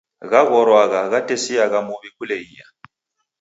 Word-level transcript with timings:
Ghaghorwagha 0.31 1.01
ghatesiagha 1.11 1.79
muw'I 1.87 2.09
kuleghia. 2.17 2.65